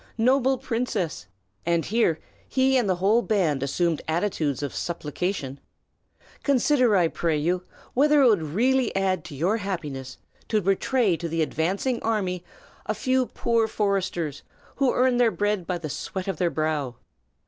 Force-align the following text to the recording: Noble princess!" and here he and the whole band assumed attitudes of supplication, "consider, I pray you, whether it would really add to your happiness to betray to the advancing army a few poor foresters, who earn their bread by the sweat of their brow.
Noble 0.17 0.57
princess!" 0.57 1.27
and 1.63 1.85
here 1.85 2.19
he 2.49 2.75
and 2.75 2.89
the 2.89 2.95
whole 2.95 3.21
band 3.21 3.61
assumed 3.61 4.01
attitudes 4.07 4.63
of 4.63 4.73
supplication, 4.73 5.59
"consider, 6.41 6.95
I 6.95 7.07
pray 7.07 7.37
you, 7.37 7.61
whether 7.93 8.23
it 8.23 8.27
would 8.27 8.41
really 8.41 8.95
add 8.95 9.23
to 9.25 9.35
your 9.35 9.57
happiness 9.57 10.17
to 10.47 10.59
betray 10.59 11.15
to 11.17 11.29
the 11.29 11.43
advancing 11.43 12.01
army 12.01 12.43
a 12.87 12.95
few 12.95 13.27
poor 13.27 13.67
foresters, 13.67 14.41
who 14.77 14.91
earn 14.91 15.17
their 15.17 15.29
bread 15.29 15.67
by 15.67 15.77
the 15.77 15.87
sweat 15.87 16.27
of 16.27 16.37
their 16.37 16.49
brow. 16.49 16.95